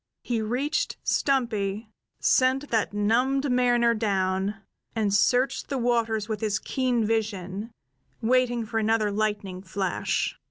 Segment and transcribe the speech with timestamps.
[0.23, 4.55] He reached Stumpy, sent that numbed mariner down,
[4.95, 7.69] and searched the waters with his keen vision,
[8.19, 10.39] waiting for another lightning flash.